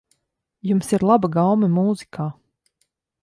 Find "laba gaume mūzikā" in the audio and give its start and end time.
1.09-2.27